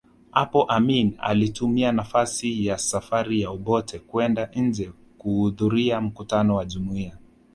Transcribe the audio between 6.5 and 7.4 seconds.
wa Jumuiya